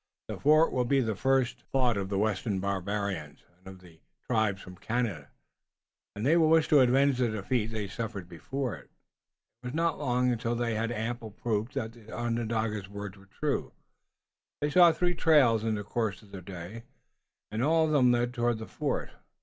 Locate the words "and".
3.55-3.67, 6.15-6.25, 17.51-17.63